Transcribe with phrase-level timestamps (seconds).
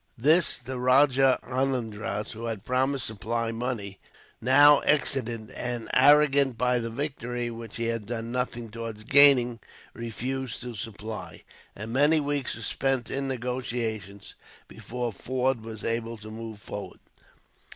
[0.17, 3.99] This the Rajah Anandraz, who had promised to supply money,
[4.41, 9.59] now, excited and arrogant by the victory which he had done nothing towards gaining,
[9.93, 11.43] refused to supply;
[11.75, 14.33] and many weeks were spent in negotiations,
[14.67, 16.99] before Forde was able to move forward.